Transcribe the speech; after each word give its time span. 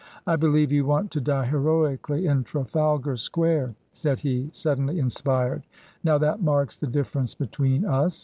"I 0.25 0.35
believe 0.35 0.71
you 0.71 0.83
want 0.83 1.11
to 1.11 1.21
die 1.21 1.45
heroically 1.45 2.25
in 2.25 2.43
Trafalgar 2.43 3.17
Square!" 3.17 3.75
said 4.01 4.17
he, 4.17 4.49
suddenly 4.51 4.97
inspired." 4.97 5.61
Now, 6.03 6.17
that 6.17 6.41
marks 6.41 6.75
the 6.75 6.87
difference 6.87 7.35
between 7.35 7.85
us. 7.85 8.19